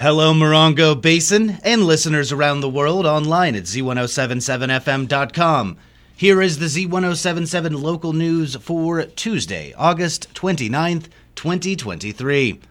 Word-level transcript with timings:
Hello, 0.00 0.32
Morongo 0.32 0.98
Basin, 0.98 1.58
and 1.62 1.84
listeners 1.84 2.32
around 2.32 2.60
the 2.60 2.70
world 2.70 3.04
online 3.04 3.54
at 3.54 3.64
z1077fm.com. 3.64 5.76
Here 6.16 6.40
is 6.40 6.58
the 6.58 6.64
Z1077 6.64 7.82
local 7.82 8.14
news 8.14 8.56
for 8.56 9.04
Tuesday, 9.04 9.74
August 9.76 10.32
29th, 10.32 11.08
2023. 11.34 12.62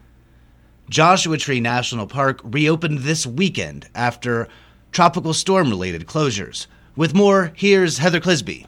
Joshua 0.88 1.38
Tree 1.38 1.60
National 1.60 2.08
Park 2.08 2.40
reopened 2.42 3.02
this 3.02 3.24
weekend 3.24 3.88
after 3.94 4.48
tropical 4.90 5.32
storm 5.32 5.70
related 5.70 6.08
closures. 6.08 6.66
With 6.96 7.14
more, 7.14 7.52
here's 7.54 7.98
Heather 7.98 8.18
Clisby. 8.18 8.66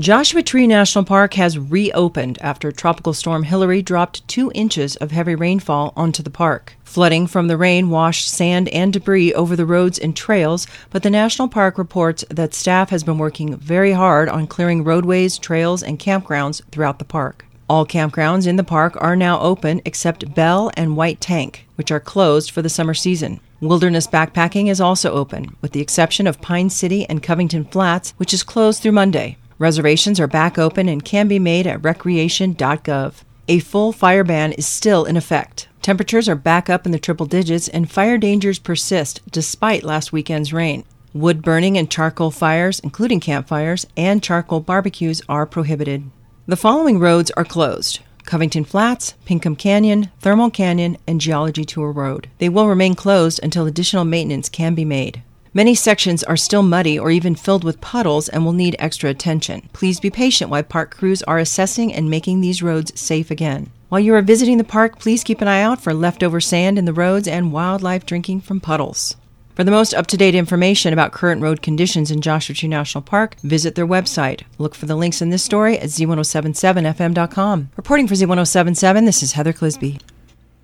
Joshua 0.00 0.42
Tree 0.42 0.66
National 0.66 1.04
Park 1.04 1.34
has 1.34 1.58
reopened 1.58 2.38
after 2.40 2.72
Tropical 2.72 3.12
Storm 3.12 3.42
Hilary 3.42 3.82
dropped 3.82 4.26
two 4.26 4.50
inches 4.54 4.96
of 4.96 5.10
heavy 5.10 5.34
rainfall 5.34 5.92
onto 5.94 6.22
the 6.22 6.30
park. 6.30 6.72
Flooding 6.84 7.26
from 7.26 7.48
the 7.48 7.58
rain 7.58 7.90
washed 7.90 8.26
sand 8.26 8.70
and 8.70 8.94
debris 8.94 9.34
over 9.34 9.54
the 9.54 9.66
roads 9.66 9.98
and 9.98 10.16
trails, 10.16 10.66
but 10.88 11.02
the 11.02 11.10
national 11.10 11.48
park 11.48 11.76
reports 11.76 12.24
that 12.30 12.54
staff 12.54 12.88
has 12.88 13.04
been 13.04 13.18
working 13.18 13.58
very 13.58 13.92
hard 13.92 14.30
on 14.30 14.46
clearing 14.46 14.84
roadways, 14.84 15.36
trails, 15.36 15.82
and 15.82 15.98
campgrounds 15.98 16.62
throughout 16.72 16.98
the 16.98 17.04
park. 17.04 17.44
All 17.68 17.84
campgrounds 17.84 18.46
in 18.46 18.56
the 18.56 18.64
park 18.64 18.96
are 19.02 19.14
now 19.14 19.38
open 19.40 19.82
except 19.84 20.34
Belle 20.34 20.70
and 20.78 20.96
White 20.96 21.20
Tank, 21.20 21.66
which 21.74 21.90
are 21.90 22.00
closed 22.00 22.50
for 22.50 22.62
the 22.62 22.70
summer 22.70 22.94
season. 22.94 23.38
Wilderness 23.60 24.06
backpacking 24.06 24.70
is 24.70 24.80
also 24.80 25.12
open, 25.12 25.58
with 25.60 25.72
the 25.72 25.82
exception 25.82 26.26
of 26.26 26.40
Pine 26.40 26.70
City 26.70 27.04
and 27.04 27.22
Covington 27.22 27.66
Flats, 27.66 28.14
which 28.16 28.32
is 28.32 28.42
closed 28.42 28.82
through 28.82 28.92
Monday. 28.92 29.36
Reservations 29.60 30.18
are 30.18 30.26
back 30.26 30.58
open 30.58 30.88
and 30.88 31.04
can 31.04 31.28
be 31.28 31.38
made 31.38 31.66
at 31.66 31.84
recreation.gov. 31.84 33.12
A 33.46 33.58
full 33.58 33.92
fire 33.92 34.24
ban 34.24 34.52
is 34.52 34.66
still 34.66 35.04
in 35.04 35.18
effect. 35.18 35.68
Temperatures 35.82 36.30
are 36.30 36.34
back 36.34 36.70
up 36.70 36.86
in 36.86 36.92
the 36.92 36.98
triple 36.98 37.26
digits 37.26 37.68
and 37.68 37.90
fire 37.90 38.16
dangers 38.16 38.58
persist 38.58 39.20
despite 39.30 39.84
last 39.84 40.14
weekend's 40.14 40.54
rain. 40.54 40.84
Wood 41.12 41.42
burning 41.42 41.76
and 41.76 41.90
charcoal 41.90 42.30
fires, 42.30 42.80
including 42.80 43.20
campfires 43.20 43.86
and 43.98 44.22
charcoal 44.22 44.60
barbecues, 44.60 45.20
are 45.28 45.44
prohibited. 45.44 46.10
The 46.46 46.56
following 46.56 46.98
roads 46.98 47.30
are 47.32 47.44
closed 47.44 48.00
Covington 48.24 48.64
Flats, 48.64 49.12
Pinkham 49.26 49.56
Canyon, 49.56 50.08
Thermal 50.20 50.50
Canyon, 50.50 50.96
and 51.06 51.20
Geology 51.20 51.66
Tour 51.66 51.92
Road. 51.92 52.30
They 52.38 52.48
will 52.48 52.66
remain 52.66 52.94
closed 52.94 53.40
until 53.42 53.66
additional 53.66 54.06
maintenance 54.06 54.48
can 54.48 54.74
be 54.74 54.86
made. 54.86 55.22
Many 55.52 55.74
sections 55.74 56.22
are 56.22 56.36
still 56.36 56.62
muddy 56.62 56.96
or 56.96 57.10
even 57.10 57.34
filled 57.34 57.64
with 57.64 57.80
puddles 57.80 58.28
and 58.28 58.44
will 58.44 58.52
need 58.52 58.76
extra 58.78 59.10
attention. 59.10 59.68
Please 59.72 59.98
be 59.98 60.08
patient 60.08 60.48
while 60.48 60.62
park 60.62 60.96
crews 60.96 61.24
are 61.24 61.40
assessing 61.40 61.92
and 61.92 62.08
making 62.08 62.40
these 62.40 62.62
roads 62.62 62.98
safe 62.98 63.32
again. 63.32 63.72
While 63.88 64.00
you 64.00 64.14
are 64.14 64.22
visiting 64.22 64.58
the 64.58 64.64
park, 64.64 65.00
please 65.00 65.24
keep 65.24 65.40
an 65.40 65.48
eye 65.48 65.62
out 65.62 65.82
for 65.82 65.92
leftover 65.92 66.40
sand 66.40 66.78
in 66.78 66.84
the 66.84 66.92
roads 66.92 67.26
and 67.26 67.52
wildlife 67.52 68.06
drinking 68.06 68.42
from 68.42 68.60
puddles. 68.60 69.16
For 69.56 69.64
the 69.64 69.72
most 69.72 69.92
up 69.92 70.06
to 70.06 70.16
date 70.16 70.36
information 70.36 70.92
about 70.92 71.10
current 71.10 71.42
road 71.42 71.62
conditions 71.62 72.12
in 72.12 72.20
Joshua 72.20 72.54
Tree 72.54 72.68
National 72.68 73.02
Park, 73.02 73.34
visit 73.40 73.74
their 73.74 73.88
website. 73.88 74.42
Look 74.58 74.76
for 74.76 74.86
the 74.86 74.94
links 74.94 75.20
in 75.20 75.30
this 75.30 75.42
story 75.42 75.76
at 75.80 75.88
z1077fm.com. 75.88 77.70
Reporting 77.76 78.06
for 78.06 78.14
Z1077, 78.14 79.04
this 79.04 79.20
is 79.20 79.32
Heather 79.32 79.52
Clisby. 79.52 80.00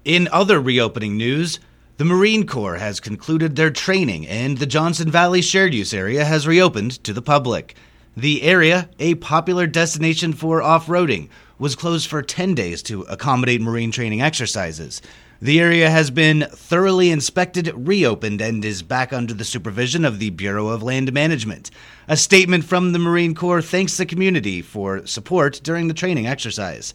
In 0.05 0.29
other 0.31 0.61
reopening 0.61 1.17
news, 1.17 1.59
the 1.99 2.05
Marine 2.05 2.47
Corps 2.47 2.77
has 2.77 3.01
concluded 3.01 3.57
their 3.57 3.71
training 3.71 4.27
and 4.27 4.59
the 4.59 4.67
Johnson 4.67 5.11
Valley 5.11 5.41
Shared 5.41 5.73
Use 5.73 5.95
Area 5.95 6.27
has 6.27 6.47
reopened 6.47 7.03
to 7.05 7.15
the 7.15 7.23
public. 7.23 7.75
The 8.15 8.43
area, 8.43 8.91
a 8.99 9.15
popular 9.15 9.67
destination 9.67 10.35
for 10.35 10.61
off 10.61 10.89
roading, 10.89 11.31
was 11.59 11.75
closed 11.75 12.07
for 12.07 12.21
10 12.21 12.55
days 12.55 12.83
to 12.83 13.03
accommodate 13.05 13.63
Marine 13.63 13.91
training 13.91 14.21
exercises. 14.21 15.01
The 15.41 15.59
area 15.59 15.89
has 15.89 16.11
been 16.11 16.47
thoroughly 16.51 17.11
inspected, 17.11 17.73
reopened, 17.75 18.43
and 18.43 18.63
is 18.63 18.83
back 18.83 19.15
under 19.15 19.33
the 19.33 19.45
supervision 19.45 20.05
of 20.05 20.19
the 20.19 20.31
Bureau 20.31 20.69
of 20.69 20.83
Land 20.83 21.11
Management. 21.15 21.71
A 22.09 22.17
statement 22.19 22.65
from 22.65 22.93
the 22.93 22.99
Marine 22.99 23.35
Corps 23.35 23.63
thanks 23.63 23.97
the 23.97 24.05
community 24.05 24.61
for 24.61 25.07
support 25.07 25.61
during 25.63 25.89
the 25.89 25.95
training 25.95 26.27
exercise. 26.27 26.93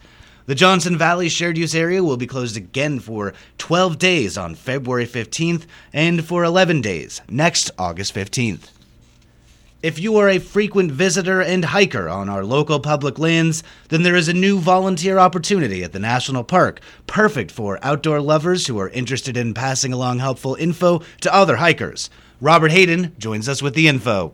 The 0.51 0.56
Johnson 0.56 0.97
Valley 0.97 1.29
Shared 1.29 1.57
Use 1.57 1.73
Area 1.73 2.03
will 2.03 2.17
be 2.17 2.28
closed 2.28 2.57
again 2.57 3.00
for 3.00 3.34
12 3.57 3.97
days 3.97 4.38
on 4.38 4.56
February 4.56 5.06
15th 5.06 5.63
and 5.94 6.25
for 6.25 6.44
11 6.44 6.81
days 6.81 7.22
next 7.29 7.72
August 7.78 8.13
15th. 8.13 8.69
If 9.81 9.97
you 9.97 10.17
are 10.17 10.28
a 10.28 10.39
frequent 10.39 10.91
visitor 10.91 11.39
and 11.39 11.63
hiker 11.63 12.09
on 12.09 12.28
our 12.28 12.44
local 12.44 12.81
public 12.81 13.17
lands, 13.17 13.63
then 13.88 14.03
there 14.03 14.17
is 14.17 14.28
a 14.28 14.34
new 14.34 14.59
volunteer 14.59 15.19
opportunity 15.19 15.85
at 15.85 15.94
the 15.94 16.00
National 16.00 16.44
Park, 16.44 16.81
perfect 17.07 17.50
for 17.50 17.79
outdoor 17.81 18.19
lovers 18.19 18.68
who 18.68 18.78
are 18.78 18.89
interested 18.89 19.38
in 19.38 19.53
passing 19.53 19.94
along 19.94 20.19
helpful 20.19 20.56
info 20.56 21.01
to 21.22 21.33
other 21.33 21.56
hikers. 21.56 22.09
Robert 22.41 22.72
Hayden 22.72 23.16
joins 23.18 23.47
us 23.47 23.62
with 23.62 23.73
the 23.73 23.88
info. 23.88 24.33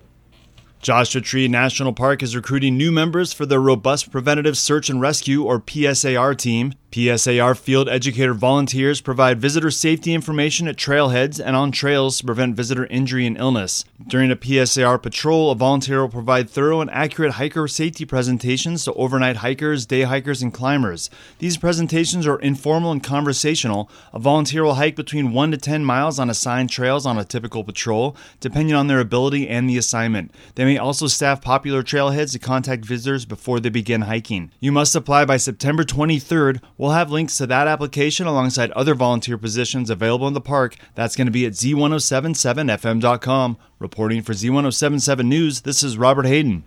Joshua 0.82 1.22
Tree 1.22 1.48
National 1.48 1.92
Park 1.92 2.22
is 2.22 2.36
recruiting 2.36 2.78
new 2.78 2.92
members 2.92 3.34
for 3.34 3.46
their 3.46 3.60
Robust 3.60 4.12
Preventative 4.12 4.58
Search 4.58 4.90
and 4.90 5.02
Rescue, 5.02 5.44
or 5.44 5.60
PSAR, 5.60 6.38
team. 6.38 6.74
PSAR 6.92 7.58
field 7.58 7.90
educator 7.90 8.34
volunteers 8.34 9.02
provide 9.02 9.42
visitor 9.42 9.70
safety 9.70 10.14
information 10.14 10.70
at 10.70 10.78
trailheads 10.78 11.38
and 11.44 11.54
on 11.54 11.70
trails 11.70 12.18
to 12.18 12.26
prevent 12.26 12.56
visitor 12.56 12.86
injury 12.86 13.28
and 13.28 13.38
illness. 13.38 13.84
During 14.08 14.32
a 14.32 14.38
PSAR 14.38 15.02
patrol, 15.04 15.52
a 15.52 15.56
volunteer 15.56 16.00
will 16.00 16.10
provide 16.10 16.50
thorough 16.50 16.80
and 16.80 16.90
accurate 16.92 17.34
hiker 17.34 17.68
safety 17.68 18.06
presentations 18.06 18.86
to 18.86 18.94
overnight 18.94 19.38
hikers, 19.38 19.86
day 19.86 20.04
hikers, 20.04 20.42
and 20.42 20.54
climbers. 20.54 21.10
These 21.40 21.58
presentations 21.58 22.26
are 22.26 22.40
informal 22.40 22.94
and 22.94 23.04
conversational. 23.04 23.92
A 24.14 24.20
volunteer 24.20 24.64
will 24.64 24.76
hike 24.76 24.96
between 24.96 25.34
1 25.34 25.52
to 25.52 25.58
10 25.58 25.84
miles 25.84 26.20
on 26.20 26.30
assigned 26.30 26.70
trails 26.70 27.06
on 27.06 27.18
a 27.18 27.26
typical 27.26 27.66
patrol, 27.66 28.16
depending 28.40 28.74
on 28.74 28.88
their 28.88 29.02
ability 29.02 29.50
and 29.50 29.70
the 29.70 29.78
assignment. 29.78 30.34
They 30.56 30.64
may 30.64 30.78
also 30.78 31.08
staff 31.08 31.42
popular 31.42 31.84
trailheads 31.84 32.32
to 32.32 32.40
contact 32.40 32.86
visitors 32.86 33.26
before 33.26 33.60
they 33.60 33.70
begin 33.70 34.04
hiking. 34.04 34.52
You 34.62 34.72
must 34.72 34.96
apply 34.96 35.26
by 35.26 35.36
September 35.36 35.84
23rd. 35.84 36.62
We'll 36.78 36.92
have 36.92 37.12
links 37.12 37.38
to 37.38 37.48
that 37.48 37.68
application 37.68 38.28
alongside 38.28 38.70
other 38.72 38.94
volunteer 38.94 39.38
positions 39.38 39.90
available 39.90 40.28
in 40.28 40.36
the 40.36 40.42
park. 40.42 40.76
That's 40.94 41.16
going 41.16 41.26
to 41.26 41.32
be 41.32 41.46
at 41.46 41.54
z1077fm.com. 41.54 43.58
Reporting 43.80 44.22
for 44.22 44.34
Z1077 44.34 45.26
News, 45.26 45.62
this 45.62 45.82
is 45.82 45.98
Robert 45.98 46.28
Hayden. 46.28 46.64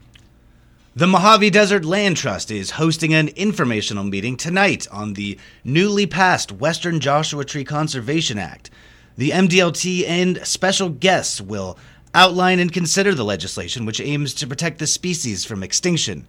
The 0.97 1.07
Mojave 1.07 1.51
Desert 1.51 1.85
Land 1.85 2.17
Trust 2.17 2.51
is 2.51 2.73
hosting 2.73 3.15
an 3.15 3.29
informational 3.29 4.03
meeting 4.03 4.37
tonight 4.37 4.89
on 4.91 5.13
the 5.13 5.39
newly 5.63 6.07
passed 6.07 6.51
Western 6.51 6.99
Joshua 6.99 7.45
Tree 7.45 7.63
Conservation 7.63 8.39
Act. 8.39 8.71
The 9.17 9.31
MDLT 9.31 10.09
and 10.09 10.45
special 10.45 10.89
guests 10.89 11.41
will 11.41 11.79
outline 12.13 12.59
and 12.59 12.73
consider 12.73 13.15
the 13.15 13.25
legislation 13.25 13.87
which 13.87 14.01
aims 14.01 14.35
to 14.35 14.49
protect 14.49 14.81
the 14.81 14.89
species 14.89 15.45
from 15.45 15.63
extinction. 15.63 16.27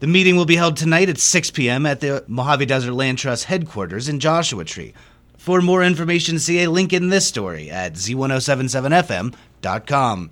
The 0.00 0.06
meeting 0.06 0.36
will 0.36 0.46
be 0.46 0.56
held 0.56 0.78
tonight 0.78 1.10
at 1.10 1.18
6 1.18 1.50
p.m. 1.50 1.84
at 1.84 2.00
the 2.00 2.24
Mojave 2.26 2.64
Desert 2.64 2.94
Land 2.94 3.18
Trust 3.18 3.44
headquarters 3.44 4.08
in 4.08 4.18
Joshua 4.18 4.64
Tree. 4.64 4.94
For 5.36 5.60
more 5.60 5.84
information, 5.84 6.38
see 6.38 6.62
a 6.62 6.70
link 6.70 6.94
in 6.94 7.10
this 7.10 7.26
story 7.26 7.70
at 7.70 7.92
z1077fm.com. 7.94 10.30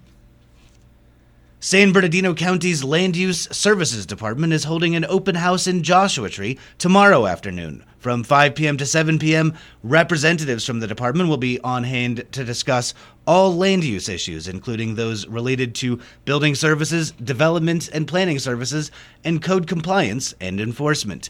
San 1.61 1.91
Bernardino 1.91 2.35
County's 2.35 2.85
Land 2.85 3.17
Use 3.17 3.49
Services 3.51 4.07
Department 4.07 4.53
is 4.53 4.63
holding 4.63 4.95
an 4.95 5.05
open 5.07 5.35
house 5.35 5.67
in 5.67 5.83
Joshua 5.83 6.31
Tree 6.31 6.57
tomorrow 6.79 7.27
afternoon. 7.27 7.85
From 7.99 8.23
5 8.23 8.55
p.m. 8.55 8.77
to 8.77 8.87
7 8.87 9.19
p.m., 9.19 9.53
representatives 9.83 10.65
from 10.65 10.79
the 10.79 10.87
department 10.87 11.29
will 11.29 11.37
be 11.37 11.59
on 11.63 11.83
hand 11.83 12.25
to 12.31 12.45
discuss 12.45 12.95
all 13.27 13.57
land 13.57 13.83
use 13.83 14.09
issues, 14.09 14.47
including 14.47 14.95
those 14.95 15.27
related 15.27 15.75
to 15.75 15.99
building 16.25 16.55
services, 16.55 17.11
development 17.11 17.91
and 17.93 18.07
planning 18.07 18.39
services, 18.39 18.93
and 19.25 19.43
code 19.43 19.67
compliance 19.67 20.35
and 20.41 20.61
enforcement. 20.61 21.29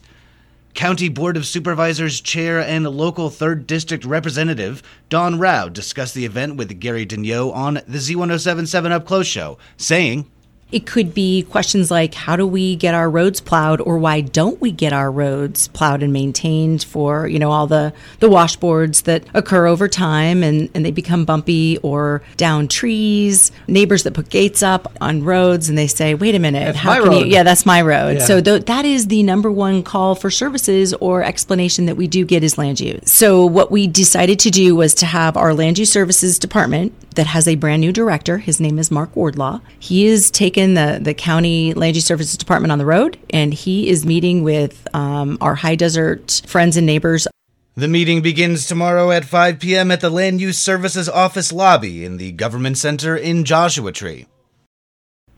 County 0.74 1.08
Board 1.08 1.36
of 1.36 1.46
Supervisors 1.46 2.20
Chair 2.20 2.60
and 2.60 2.86
local 2.86 3.30
3rd 3.30 3.66
District 3.66 4.04
Representative 4.04 4.82
Dawn 5.08 5.38
Rowe 5.38 5.68
discussed 5.68 6.14
the 6.14 6.24
event 6.24 6.56
with 6.56 6.78
Gary 6.78 7.04
Daigneault 7.04 7.52
on 7.52 7.74
the 7.74 7.98
Z1077 7.98 8.90
Up 8.92 9.06
Close 9.06 9.26
show, 9.26 9.58
saying, 9.76 10.30
it 10.70 10.84
could 10.84 11.14
be 11.14 11.42
questions 11.44 11.90
like 11.90 12.12
how 12.12 12.36
do 12.36 12.46
we 12.46 12.76
get 12.76 12.94
our 12.94 13.08
roads 13.08 13.40
plowed 13.40 13.80
or 13.80 13.96
why 13.98 14.20
don't 14.20 14.60
we 14.60 14.70
get 14.70 14.92
our 14.92 15.10
roads 15.10 15.68
plowed 15.68 16.02
and 16.02 16.12
maintained 16.12 16.84
for, 16.84 17.26
you 17.26 17.38
know, 17.38 17.50
all 17.50 17.66
the, 17.66 17.92
the 18.20 18.28
washboards 18.28 19.04
that 19.04 19.24
occur 19.32 19.66
over 19.66 19.88
time 19.88 20.42
and, 20.42 20.68
and 20.74 20.84
they 20.84 20.90
become 20.90 21.24
bumpy 21.24 21.78
or 21.78 22.22
down 22.36 22.68
trees, 22.68 23.50
neighbors 23.66 24.02
that 24.02 24.12
put 24.12 24.28
gates 24.28 24.62
up 24.62 24.92
on 25.00 25.22
roads 25.24 25.70
and 25.70 25.78
they 25.78 25.86
say, 25.86 26.14
wait 26.14 26.34
a 26.34 26.38
minute, 26.38 26.66
That's 26.66 26.78
how 26.78 27.00
can 27.02 27.12
road. 27.12 27.18
you? 27.20 27.26
Yeah, 27.32 27.44
that's 27.44 27.64
my 27.64 27.80
road. 27.80 28.18
Yeah. 28.18 28.24
So 28.26 28.40
th- 28.42 28.66
that 28.66 28.84
is 28.84 29.06
the 29.06 29.22
number 29.22 29.50
one 29.50 29.82
call 29.82 30.14
for 30.16 30.30
services 30.30 30.92
or 30.94 31.22
explanation 31.22 31.86
that 31.86 31.96
we 31.96 32.06
do 32.06 32.26
get 32.26 32.44
is 32.44 32.58
land 32.58 32.78
use. 32.78 33.10
So 33.10 33.46
what 33.46 33.70
we 33.70 33.86
decided 33.86 34.38
to 34.40 34.50
do 34.50 34.76
was 34.76 34.94
to 34.96 35.06
have 35.06 35.36
our 35.36 35.54
land 35.54 35.78
use 35.78 35.90
services 35.90 36.38
department 36.38 36.92
that 37.14 37.26
has 37.26 37.48
a 37.48 37.54
brand 37.56 37.80
new 37.80 37.90
director. 37.92 38.38
His 38.38 38.60
name 38.60 38.78
is 38.78 38.90
Mark 38.90 39.16
Wardlaw. 39.16 39.60
He 39.78 40.06
is 40.06 40.30
taken 40.58 40.74
the, 40.74 40.98
the 41.00 41.14
county 41.14 41.72
land 41.74 41.94
use 41.94 42.04
services 42.04 42.36
department 42.36 42.72
on 42.72 42.78
the 42.78 42.84
road 42.84 43.16
and 43.30 43.54
he 43.54 43.88
is 43.88 44.04
meeting 44.04 44.42
with 44.42 44.88
um, 44.92 45.38
our 45.40 45.54
high 45.54 45.76
desert 45.76 46.42
friends 46.46 46.76
and 46.76 46.84
neighbors 46.84 47.28
The 47.76 47.86
meeting 47.86 48.22
begins 48.22 48.66
tomorrow 48.66 49.12
at 49.12 49.24
5 49.24 49.60
p.m. 49.60 49.92
at 49.92 50.00
the 50.00 50.10
Land 50.10 50.40
Use 50.40 50.58
Services 50.58 51.08
Office 51.08 51.52
lobby 51.52 52.04
in 52.04 52.16
the 52.16 52.32
Government 52.32 52.76
Center 52.76 53.16
in 53.16 53.44
Joshua 53.44 53.92
Tree. 53.92 54.26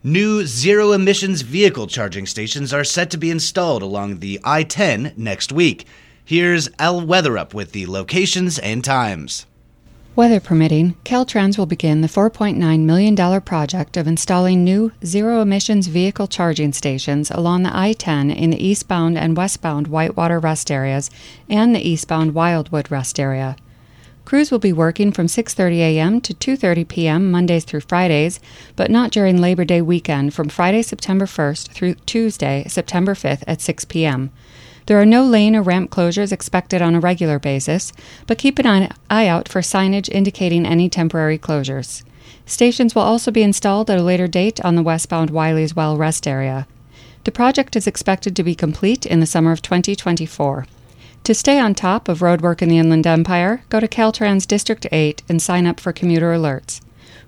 New 0.03 0.47
zero 0.47 0.93
emissions 0.93 1.43
vehicle 1.43 1.87
charging 1.87 2.25
stations 2.25 2.73
are 2.73 2.85
set 2.85 3.11
to 3.11 3.19
be 3.19 3.31
installed 3.31 3.83
along 3.83 4.21
the 4.21 4.41
I 4.43 4.63
10 4.63 5.13
next 5.19 5.53
week. 5.53 5.87
Here's 6.25 6.71
Al 6.79 7.03
Weatherup 7.03 7.53
with 7.53 7.73
the 7.73 7.85
locations 7.85 8.59
and 8.59 8.83
times. 8.83 9.45
Weather 10.17 10.41
permitting, 10.41 10.97
Caltrans 11.05 11.57
will 11.57 11.67
begin 11.67 12.01
the 12.01 12.09
$4.9 12.09 12.81
million 12.81 13.41
project 13.43 13.97
of 13.97 14.09
installing 14.09 14.65
new 14.65 14.91
zero 15.05 15.41
emissions 15.41 15.87
vehicle 15.87 16.27
charging 16.27 16.73
stations 16.73 17.31
along 17.31 17.63
the 17.63 17.71
I 17.75 17.93
10 17.93 18.29
in 18.29 18.51
the 18.51 18.63
eastbound 18.63 19.17
and 19.17 19.37
westbound 19.37 19.87
Whitewater 19.87 20.41
rest 20.41 20.69
areas 20.69 21.11
and 21.49 21.73
the 21.73 21.89
eastbound 21.89 22.35
Wildwood 22.35 22.91
rest 22.91 23.21
area. 23.21 23.55
Crews 24.25 24.51
will 24.51 24.59
be 24.59 24.73
working 24.73 25.13
from 25.13 25.29
6:30 25.29 25.77
a.m. 25.79 26.21
to 26.23 26.35
2:30 26.35 26.89
p.m. 26.89 27.31
Mondays 27.31 27.65
through 27.65 27.81
Fridays, 27.81 28.41
but 28.75 28.91
not 28.91 29.13
during 29.13 29.41
Labor 29.41 29.65
Day 29.65 29.81
weekend 29.81 30.35
from 30.35 30.49
Friday, 30.49 30.83
September 30.83 31.27
1st 31.27 31.69
through 31.69 31.95
Tuesday, 32.07 32.65
September 32.67 33.15
5th 33.15 33.45
at 33.47 33.61
6 33.61 33.85
p.m. 33.85 34.33
There 34.87 35.01
are 35.01 35.07
no 35.07 35.25
lane 35.25 35.55
or 35.55 35.63
ramp 35.63 35.91
closures 35.91 36.33
expected 36.33 36.83
on 36.83 36.95
a 36.95 37.01
regular 37.01 37.39
basis, 37.39 37.93
but 38.27 38.39
keep 38.39 38.59
an 38.59 38.93
eye 39.09 39.27
out 39.27 39.49
for 39.49 39.61
signage 39.61 40.09
indicating 40.09 40.67
any 40.67 40.89
temporary 40.89 41.39
closures. 41.39 42.03
Stations 42.47 42.95
will 42.95 43.03
also 43.03 43.31
be 43.31 43.43
installed 43.43 43.91
at 43.91 43.99
a 43.99 44.03
later 44.03 44.27
date 44.27 44.61
on 44.65 44.75
the 44.75 44.83
westbound 44.83 45.31
Wiley's 45.31 45.77
Well 45.77 45.97
rest 45.97 46.27
area. 46.27 46.67
The 47.25 47.33
project 47.33 47.77
is 47.77 47.87
expected 47.87 48.35
to 48.37 48.43
be 48.43 48.55
complete 48.55 49.07
in 49.07 49.21
the 49.21 49.27
summer 49.27 49.53
of 49.53 49.63
2024. 49.63 50.67
To 51.25 51.35
stay 51.35 51.61
on 51.61 51.75
top 51.75 52.09
of 52.09 52.21
roadwork 52.21 52.63
in 52.63 52.69
the 52.69 52.79
Inland 52.79 53.07
Empire, 53.07 53.63
go 53.69 53.79
to 53.79 53.87
Caltrans 53.87 54.47
District 54.47 54.87
8 54.91 55.23
and 55.29 55.41
sign 55.41 55.67
up 55.67 55.79
for 55.79 55.93
commuter 55.93 56.33
alerts. 56.33 56.81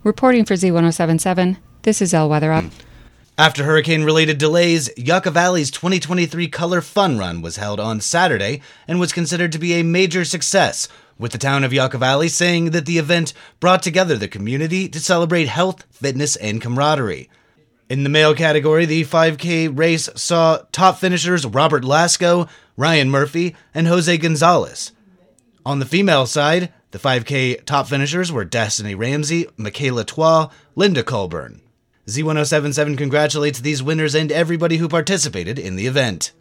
Reporting 0.02 0.44
for 0.44 0.54
Z1077, 0.54 1.58
this 1.82 2.00
is 2.00 2.14
Al 2.14 2.28
Weatherup. 2.28 2.70
Hmm. 2.70 2.91
After 3.38 3.64
hurricane 3.64 4.04
related 4.04 4.36
delays, 4.36 4.90
Yucca 4.94 5.30
Valley's 5.30 5.70
2023 5.70 6.48
Color 6.48 6.82
Fun 6.82 7.16
Run 7.16 7.40
was 7.40 7.56
held 7.56 7.80
on 7.80 8.02
Saturday 8.02 8.60
and 8.86 9.00
was 9.00 9.14
considered 9.14 9.52
to 9.52 9.58
be 9.58 9.72
a 9.72 9.82
major 9.82 10.26
success, 10.26 10.86
with 11.18 11.32
the 11.32 11.38
town 11.38 11.64
of 11.64 11.72
Yucca 11.72 11.96
Valley 11.96 12.28
saying 12.28 12.72
that 12.72 12.84
the 12.84 12.98
event 12.98 13.32
brought 13.58 13.82
together 13.82 14.18
the 14.18 14.28
community 14.28 14.86
to 14.86 15.00
celebrate 15.00 15.48
health, 15.48 15.86
fitness, 15.90 16.36
and 16.36 16.60
camaraderie. 16.60 17.30
In 17.88 18.02
the 18.02 18.10
male 18.10 18.34
category, 18.34 18.84
the 18.84 19.04
5K 19.04 19.78
race 19.78 20.10
saw 20.14 20.58
top 20.70 20.98
finishers 20.98 21.46
Robert 21.46 21.84
Lasco, 21.84 22.50
Ryan 22.76 23.10
Murphy, 23.10 23.56
and 23.72 23.86
Jose 23.86 24.14
Gonzalez. 24.18 24.92
On 25.64 25.78
the 25.78 25.86
female 25.86 26.26
side, 26.26 26.70
the 26.90 26.98
5K 26.98 27.64
top 27.64 27.88
finishers 27.88 28.30
were 28.30 28.44
Destiny 28.44 28.94
Ramsey, 28.94 29.46
Michaela 29.56 30.04
Twa, 30.04 30.50
Linda 30.76 31.02
Colburn. 31.02 31.61
Z1077 32.08 32.98
congratulates 32.98 33.60
these 33.60 33.82
winners 33.82 34.16
and 34.16 34.32
everybody 34.32 34.78
who 34.78 34.88
participated 34.88 35.56
in 35.56 35.76
the 35.76 35.86
event. 35.86 36.32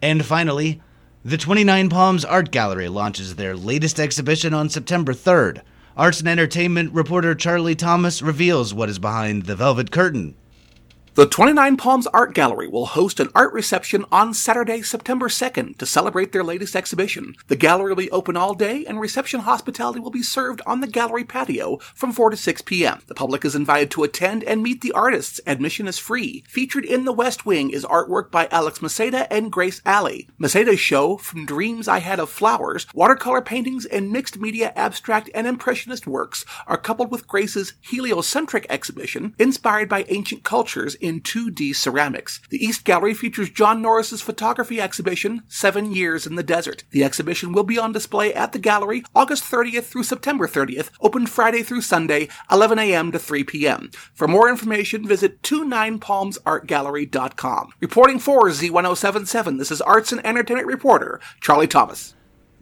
And 0.00 0.24
finally, 0.24 0.80
the 1.24 1.36
29 1.36 1.88
Palms 1.88 2.24
Art 2.24 2.52
Gallery 2.52 2.88
launches 2.88 3.34
their 3.34 3.56
latest 3.56 3.98
exhibition 3.98 4.54
on 4.54 4.68
September 4.68 5.12
3rd. 5.12 5.62
Arts 5.96 6.20
and 6.20 6.28
entertainment 6.28 6.92
reporter 6.92 7.34
Charlie 7.34 7.74
Thomas 7.74 8.22
reveals 8.22 8.72
what 8.72 8.88
is 8.88 9.00
behind 9.00 9.46
the 9.46 9.56
velvet 9.56 9.90
curtain. 9.90 10.36
The 11.18 11.26
29 11.26 11.76
Palms 11.78 12.06
Art 12.06 12.32
Gallery 12.32 12.68
will 12.68 12.86
host 12.86 13.18
an 13.18 13.28
art 13.34 13.52
reception 13.52 14.04
on 14.12 14.32
Saturday, 14.32 14.82
September 14.82 15.26
2nd 15.26 15.76
to 15.78 15.84
celebrate 15.84 16.30
their 16.30 16.44
latest 16.44 16.76
exhibition. 16.76 17.34
The 17.48 17.56
gallery 17.56 17.88
will 17.88 17.96
be 17.96 18.10
open 18.12 18.36
all 18.36 18.54
day 18.54 18.84
and 18.86 19.00
reception 19.00 19.40
hospitality 19.40 19.98
will 19.98 20.12
be 20.12 20.22
served 20.22 20.60
on 20.64 20.80
the 20.80 20.86
gallery 20.86 21.24
patio 21.24 21.78
from 21.92 22.12
4 22.12 22.30
to 22.30 22.36
6 22.36 22.62
p.m. 22.62 23.00
The 23.08 23.16
public 23.16 23.44
is 23.44 23.56
invited 23.56 23.90
to 23.90 24.04
attend 24.04 24.44
and 24.44 24.62
meet 24.62 24.80
the 24.80 24.92
artists. 24.92 25.40
Admission 25.44 25.88
is 25.88 25.98
free. 25.98 26.44
Featured 26.46 26.84
in 26.84 27.04
the 27.04 27.12
West 27.12 27.44
Wing 27.44 27.70
is 27.70 27.84
artwork 27.84 28.30
by 28.30 28.46
Alex 28.52 28.78
Maceda 28.78 29.26
and 29.28 29.50
Grace 29.50 29.82
Alley. 29.84 30.28
Maceda's 30.40 30.78
show, 30.78 31.16
From 31.16 31.44
Dreams 31.44 31.88
I 31.88 31.98
Had 31.98 32.20
of 32.20 32.30
Flowers, 32.30 32.86
watercolor 32.94 33.42
paintings 33.42 33.86
and 33.86 34.12
mixed 34.12 34.38
media 34.38 34.72
abstract 34.76 35.30
and 35.34 35.48
impressionist 35.48 36.06
works 36.06 36.44
are 36.68 36.78
coupled 36.78 37.10
with 37.10 37.26
Grace's 37.26 37.72
heliocentric 37.80 38.68
exhibition 38.70 39.34
inspired 39.36 39.88
by 39.88 40.04
ancient 40.08 40.44
cultures 40.44 40.94
in 41.08 41.22
2D 41.22 41.74
ceramics. 41.74 42.40
The 42.50 42.64
East 42.64 42.84
Gallery 42.84 43.14
features 43.14 43.50
John 43.50 43.82
Norris's 43.82 44.22
photography 44.22 44.80
exhibition, 44.80 45.42
Seven 45.48 45.92
Years 45.92 46.24
in 46.26 46.36
the 46.36 46.44
Desert. 46.44 46.84
The 46.90 47.02
exhibition 47.02 47.50
will 47.52 47.64
be 47.64 47.78
on 47.78 47.90
display 47.92 48.32
at 48.34 48.52
the 48.52 48.60
gallery 48.60 49.02
August 49.14 49.44
30th 49.44 49.84
through 49.84 50.02
September 50.04 50.46
30th, 50.46 50.90
open 51.00 51.26
Friday 51.26 51.62
through 51.62 51.80
Sunday, 51.80 52.28
11 52.50 52.78
a.m. 52.78 53.10
to 53.12 53.18
3 53.18 53.44
p.m. 53.44 53.90
For 54.14 54.28
more 54.28 54.48
information, 54.48 55.08
visit 55.08 55.42
29palmsartgallery.com. 55.42 57.70
Reporting 57.80 58.18
for 58.18 58.50
Z1077, 58.50 59.58
this 59.58 59.70
is 59.70 59.80
arts 59.80 60.12
and 60.12 60.24
entertainment 60.24 60.66
reporter 60.66 61.20
Charlie 61.40 61.66
Thomas. 61.66 62.14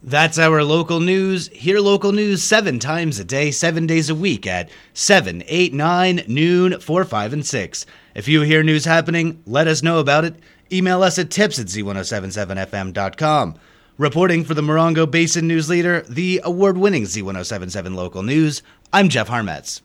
That's 0.03 0.37
our 0.37 0.63
local 0.63 0.99
news. 0.99 1.47
Hear 1.49 1.79
local 1.79 2.11
news 2.11 2.43
seven 2.43 2.79
times 2.79 3.19
a 3.19 3.23
day, 3.23 3.49
seven 3.49 3.87
days 3.87 4.09
a 4.09 4.15
week 4.15 4.45
at 4.45 4.69
7, 4.93 5.43
8, 5.47 5.73
9, 5.73 6.23
noon, 6.27 6.79
4, 6.79 7.03
5, 7.03 7.33
and 7.33 7.45
6. 7.45 7.85
If 8.17 8.27
you 8.27 8.41
hear 8.41 8.63
news 8.63 8.83
happening, 8.83 9.43
let 9.45 9.67
us 9.67 9.83
know 9.83 9.99
about 9.99 10.25
it. 10.25 10.33
Email 10.71 11.03
us 11.03 11.19
at 11.19 11.29
tips 11.29 11.59
at 11.59 11.67
z1077fm.com. 11.67 13.53
Reporting 13.99 14.43
for 14.43 14.55
the 14.55 14.63
Morongo 14.63 15.09
Basin 15.09 15.47
News 15.47 15.69
Leader, 15.69 16.01
the 16.09 16.41
award 16.43 16.79
winning 16.79 17.03
Z1077 17.03 17.93
local 17.93 18.23
news, 18.23 18.63
I'm 18.91 19.09
Jeff 19.09 19.29
Harmetz. 19.29 19.81